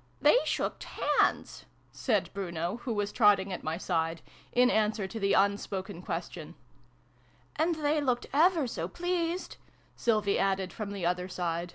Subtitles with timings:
[0.22, 5.34] "THEY shocked hands," said Bruno, who was trotting at my side, in answer to the
[5.34, 6.54] un spoken question."
[7.56, 9.56] And they looked ever so pleased!"
[9.96, 11.74] Sylvie added from the other side.